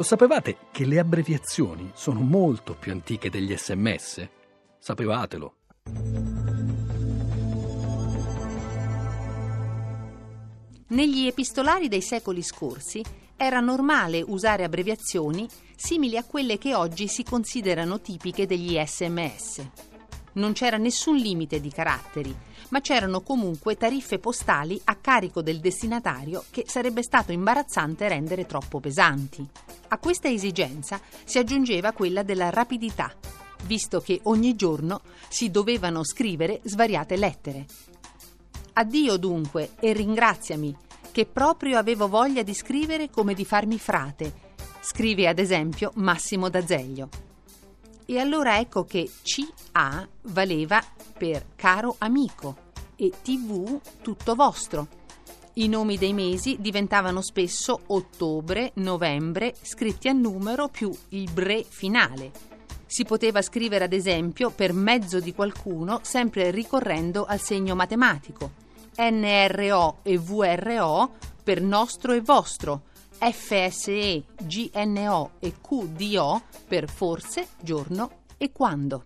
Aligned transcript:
Lo 0.00 0.06
sapevate 0.06 0.56
che 0.72 0.86
le 0.86 0.98
abbreviazioni 0.98 1.90
sono 1.92 2.20
molto 2.20 2.74
più 2.74 2.90
antiche 2.90 3.28
degli 3.28 3.54
sms? 3.54 4.28
Sapevatelo. 4.78 5.54
Negli 10.86 11.26
epistolari 11.26 11.88
dei 11.88 12.00
secoli 12.00 12.40
scorsi 12.40 13.04
era 13.36 13.60
normale 13.60 14.22
usare 14.22 14.64
abbreviazioni 14.64 15.46
simili 15.76 16.16
a 16.16 16.24
quelle 16.24 16.56
che 16.56 16.74
oggi 16.74 17.06
si 17.06 17.22
considerano 17.22 18.00
tipiche 18.00 18.46
degli 18.46 18.82
sms. 18.82 19.89
Non 20.32 20.52
c'era 20.52 20.76
nessun 20.76 21.16
limite 21.16 21.60
di 21.60 21.70
caratteri, 21.70 22.34
ma 22.68 22.80
c'erano 22.80 23.20
comunque 23.20 23.76
tariffe 23.76 24.18
postali 24.18 24.80
a 24.84 24.96
carico 24.96 25.42
del 25.42 25.58
destinatario 25.58 26.44
che 26.50 26.64
sarebbe 26.66 27.02
stato 27.02 27.32
imbarazzante 27.32 28.06
rendere 28.08 28.46
troppo 28.46 28.78
pesanti. 28.78 29.46
A 29.88 29.98
questa 29.98 30.28
esigenza 30.28 31.00
si 31.24 31.38
aggiungeva 31.38 31.92
quella 31.92 32.22
della 32.22 32.50
rapidità, 32.50 33.12
visto 33.64 34.00
che 34.00 34.20
ogni 34.24 34.54
giorno 34.54 35.00
si 35.28 35.50
dovevano 35.50 36.04
scrivere 36.04 36.60
svariate 36.62 37.16
lettere. 37.16 37.66
Addio 38.74 39.16
dunque 39.16 39.72
e 39.80 39.92
ringraziami, 39.92 40.76
che 41.10 41.26
proprio 41.26 41.76
avevo 41.76 42.08
voglia 42.08 42.42
di 42.42 42.54
scrivere 42.54 43.10
come 43.10 43.34
di 43.34 43.44
farmi 43.44 43.78
frate. 43.78 44.48
Scrive 44.80 45.26
ad 45.26 45.40
esempio 45.40 45.90
Massimo 45.96 46.48
D'Azeglio. 46.48 47.08
E 48.06 48.18
allora 48.18 48.58
ecco 48.58 48.84
che 48.84 49.10
CA 49.72 50.06
valeva 50.22 50.82
per 51.16 51.46
caro 51.56 51.96
amico 51.98 52.68
e 52.96 53.12
TV 53.22 53.80
tutto 54.02 54.34
vostro. 54.34 54.98
I 55.54 55.68
nomi 55.68 55.98
dei 55.98 56.12
mesi 56.12 56.56
diventavano 56.60 57.20
spesso 57.20 57.80
ottobre, 57.86 58.72
novembre, 58.74 59.54
scritti 59.62 60.08
a 60.08 60.12
numero 60.12 60.68
più 60.68 60.96
il 61.10 61.30
bre 61.32 61.64
finale. 61.68 62.30
Si 62.86 63.04
poteva 63.04 63.42
scrivere 63.42 63.84
ad 63.84 63.92
esempio 63.92 64.50
per 64.50 64.72
mezzo 64.72 65.20
di 65.20 65.34
qualcuno 65.34 66.00
sempre 66.02 66.50
ricorrendo 66.50 67.24
al 67.24 67.40
segno 67.40 67.74
matematico. 67.74 68.52
NRO 68.96 69.98
e 70.02 70.18
VRO 70.18 71.12
per 71.42 71.62
nostro 71.62 72.12
e 72.12 72.20
vostro, 72.20 72.82
FSE, 73.18 74.24
GNO 74.42 75.30
e 75.38 75.54
QDO 75.60 76.42
per 76.66 76.88
forse, 76.88 77.48
giorno 77.60 78.10
e 78.36 78.50
quando. 78.50 79.04